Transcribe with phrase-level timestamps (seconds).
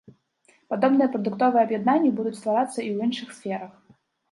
[0.73, 3.79] Падобныя прадуктовыя аб'яднанні будуць стварацца і ў іншых сферах.